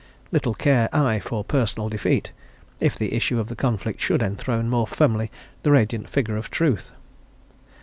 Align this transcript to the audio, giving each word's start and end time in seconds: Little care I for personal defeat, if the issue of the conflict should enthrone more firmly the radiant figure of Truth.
Little 0.31 0.55
care 0.55 0.89
I 0.91 1.19
for 1.19 1.43
personal 1.43 1.87
defeat, 1.87 2.31
if 2.79 2.97
the 2.97 3.13
issue 3.13 3.39
of 3.39 3.49
the 3.49 3.55
conflict 3.55 4.01
should 4.01 4.23
enthrone 4.23 4.67
more 4.67 4.87
firmly 4.87 5.29
the 5.61 5.69
radiant 5.69 6.09
figure 6.09 6.37
of 6.37 6.49
Truth. 6.49 6.91